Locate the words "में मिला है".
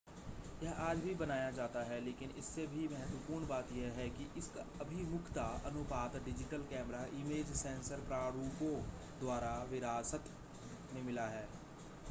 10.93-11.45